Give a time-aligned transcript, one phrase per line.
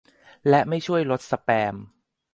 [0.49, 1.75] และไม่ช่วยลดสแปม